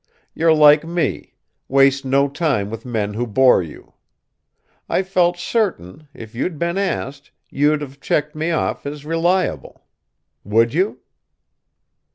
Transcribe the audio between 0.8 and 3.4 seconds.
me: waste no time with men who